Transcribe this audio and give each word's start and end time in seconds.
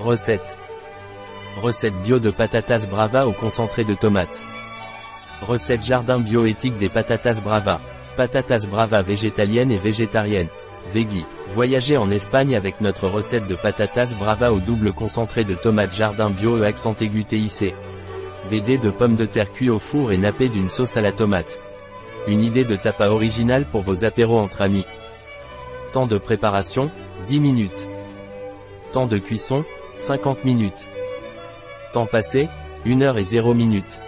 Recette. 0.00 0.56
Recette 1.60 1.94
bio 2.04 2.20
de 2.20 2.30
patatas 2.30 2.86
brava 2.86 3.26
au 3.26 3.32
concentré 3.32 3.82
de 3.82 3.94
tomates. 3.94 4.40
Recette 5.42 5.82
jardin 5.82 6.20
bioéthique 6.20 6.78
des 6.78 6.88
patatas 6.88 7.40
brava. 7.42 7.80
Patatas 8.16 8.66
brava 8.70 9.02
végétalienne 9.02 9.72
et 9.72 9.78
végétarienne. 9.78 10.46
Veggie. 10.94 11.26
Voyagez 11.48 11.96
en 11.96 12.12
Espagne 12.12 12.54
avec 12.54 12.80
notre 12.80 13.08
recette 13.08 13.48
de 13.48 13.56
patatas 13.56 14.14
brava 14.16 14.52
au 14.52 14.60
double 14.60 14.92
concentré 14.92 15.42
de 15.42 15.56
tomates 15.56 15.96
jardin 15.96 16.30
bio 16.30 16.62
et 16.62 16.66
accent 16.66 16.94
aigu 17.00 17.24
TIC. 17.24 17.74
VD 18.48 18.78
de 18.78 18.90
pommes 18.90 19.16
de 19.16 19.26
terre 19.26 19.50
cuits 19.50 19.70
au 19.70 19.80
four 19.80 20.12
et 20.12 20.16
nappées 20.16 20.48
d'une 20.48 20.68
sauce 20.68 20.96
à 20.96 21.00
la 21.00 21.10
tomate. 21.10 21.60
Une 22.28 22.40
idée 22.40 22.64
de 22.64 22.76
tapa 22.76 23.08
originale 23.08 23.66
pour 23.66 23.82
vos 23.82 24.04
apéros 24.04 24.38
entre 24.38 24.62
amis. 24.62 24.86
Temps 25.92 26.06
de 26.06 26.18
préparation, 26.18 26.88
10 27.26 27.40
minutes. 27.40 27.88
Temps 28.92 29.06
de 29.06 29.18
cuisson, 29.18 29.64
50 29.98 30.44
minutes. 30.44 30.86
Temps 31.92 32.06
passé, 32.06 32.48
1 32.86 33.02
heure 33.02 33.18
et 33.18 33.24
0 33.24 33.52
minutes. 33.52 34.00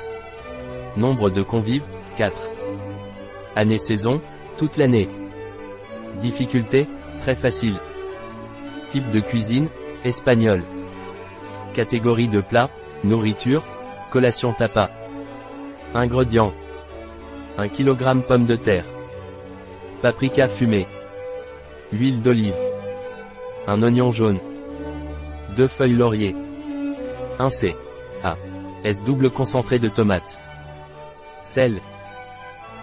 Nombre 0.96 1.30
de 1.30 1.42
convives, 1.42 1.84
4. 2.16 2.32
Année-saison, 3.56 4.20
toute 4.56 4.76
l'année. 4.76 5.08
Difficulté, 6.20 6.86
très 7.22 7.34
facile. 7.34 7.78
Type 8.88 9.10
de 9.10 9.20
cuisine, 9.20 9.68
espagnol. 10.04 10.62
Catégorie 11.74 12.28
de 12.28 12.40
plat, 12.40 12.70
nourriture, 13.02 13.64
collation 14.12 14.52
tapa. 14.52 14.90
Ingrédients. 15.94 16.52
1 17.58 17.68
kg 17.68 18.22
pommes 18.26 18.46
de 18.46 18.56
terre. 18.56 18.86
Paprika 20.02 20.46
fumée. 20.46 20.86
Huile 21.92 22.22
d'olive. 22.22 22.54
Un 23.66 23.82
oignon 23.82 24.12
jaune. 24.12 24.38
2 25.56 25.68
feuilles 25.68 25.94
laurier. 25.94 26.34
1 27.38 27.48
C. 27.50 27.76
A. 28.22 28.36
S 28.84 29.02
double 29.04 29.30
concentré 29.30 29.78
de 29.78 29.88
tomates. 29.88 30.38
Sel. 31.42 31.80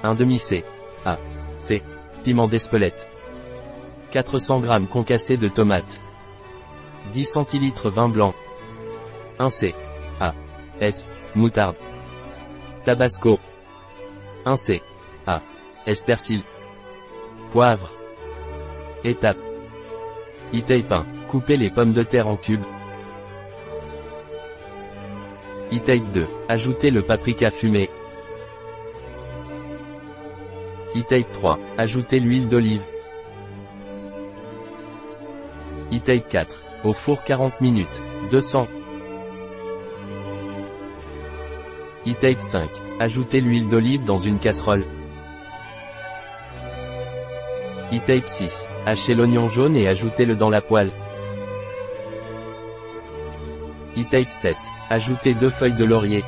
1 0.04 0.16
demi 0.16 0.40
C. 0.40 0.64
A. 1.06 1.18
C. 1.58 1.82
Piment 2.24 2.48
d'Espelette. 2.48 3.08
400 4.12 4.64
g 4.64 4.88
concassé 4.88 5.38
de 5.38 5.48
tomates. 5.48 6.00
10 7.14 7.38
cl 7.50 7.90
vin 7.90 8.10
blanc. 8.10 8.34
1 9.40 9.50
C. 9.50 9.76
A. 10.20 10.34
S. 10.82 11.06
Moutarde. 11.36 11.78
Tabasco. 12.84 13.40
1 14.46 14.56
C. 14.56 14.82
A. 15.26 15.42
S. 15.86 16.04
Persil. 16.04 16.42
Poivre. 17.52 17.92
Étape. 19.04 19.38
Itaipin. 20.54 21.06
Coupez 21.30 21.58
les 21.58 21.70
pommes 21.70 21.92
de 21.92 22.04
terre 22.04 22.28
en 22.28 22.38
cubes. 22.38 22.64
E-Type 25.74 26.10
2. 26.14 26.26
Ajoutez 26.48 26.90
le 26.90 27.02
paprika 27.02 27.52
fumé. 27.52 27.90
E-Type 30.96 31.30
3. 31.34 31.60
Ajoutez 31.78 32.22
l'huile 32.22 32.48
d'olive. 32.48 32.82
E-Type 35.92 36.30
4. 36.30 36.64
Au 36.86 36.94
four 36.94 37.22
40 37.26 37.60
minutes. 37.60 38.02
200. 38.32 38.68
E-Type 42.08 42.40
5. 42.40 42.70
Ajoutez 43.02 43.42
l'huile 43.42 43.68
d'olive 43.68 44.06
dans 44.06 44.18
une 44.18 44.40
casserole. 44.40 44.86
E-Type 47.92 48.28
6. 48.30 48.68
Hachez 48.86 49.14
l'oignon 49.14 49.48
jaune 49.48 49.76
et 49.76 49.90
ajoutez-le 49.90 50.38
dans 50.38 50.50
la 50.50 50.62
poêle. 50.62 50.92
E-Type 53.98 54.30
7. 54.30 54.56
Ajoutez 54.92 55.34
deux 55.34 55.50
feuilles 55.50 55.74
de 55.74 55.84
laurier. 55.84 56.24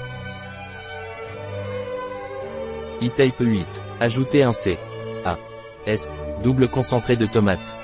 E-Type 2.99 3.35
8. 3.39 3.81
Ajoutez 3.99 4.41
un 4.41 4.53
C. 4.53 4.79
A. 5.23 5.37
S. 5.85 6.07
Double 6.41 6.67
concentré 6.67 7.15
de 7.15 7.27
tomates. 7.27 7.75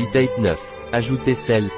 E-Type 0.00 0.38
9. 0.38 0.58
Ajoutez 0.94 1.34
sel. 1.34 1.68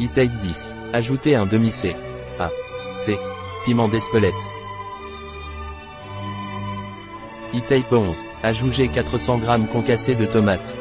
E-Type 0.00 0.36
10. 0.38 0.74
Ajoutez 0.92 1.36
un 1.36 1.46
demi-C. 1.46 1.94
A. 2.40 2.50
C. 2.96 3.16
Piment 3.64 3.86
d'Espelette. 3.86 4.34
E-Type 7.54 7.92
11. 7.92 8.24
Ajoutez 8.42 8.88
400 8.88 9.38
g 9.38 9.66
concassés 9.72 10.16
de 10.16 10.26
tomates. 10.26 10.74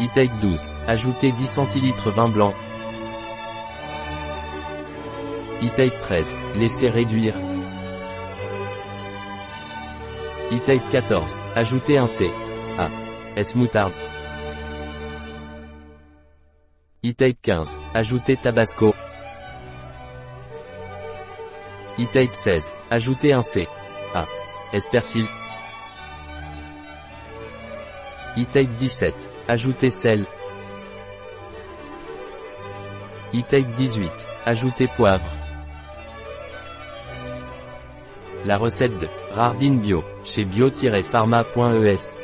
E-Type 0.00 0.32
12. 0.40 0.66
Ajoutez 0.88 1.30
10 1.30 1.46
cl 1.46 2.10
vin 2.10 2.28
blanc. 2.28 2.54
E-Type 5.62 5.98
13. 6.00 6.34
Laissez 6.56 6.88
réduire. 6.88 7.34
E-Type 10.50 10.82
14. 10.90 11.36
Ajoutez 11.54 11.98
un 11.98 12.06
C. 12.06 12.30
A. 12.78 12.88
S 13.36 13.54
moutarde. 13.54 13.92
E-Type 17.04 17.38
15. 17.42 17.76
Ajoutez 17.92 18.36
Tabasco. 18.36 18.94
E-Type 21.98 22.34
16. 22.34 22.72
Ajoutez 22.90 23.34
un 23.34 23.42
C. 23.42 23.68
A. 24.14 24.26
S 24.72 24.88
persil. 24.88 25.26
E-Type 28.36 28.70
17. 28.78 29.14
Ajoutez 29.48 29.90
sel. 29.90 30.24
E-Type 33.34 33.68
18. 33.76 34.10
Ajoutez 34.46 34.86
poivre. 34.96 35.26
La 38.46 38.56
recette 38.56 38.98
de 38.98 39.08
Rardine 39.34 39.80
Bio, 39.80 40.02
chez 40.24 40.44
bio-pharma.es. 40.44 42.16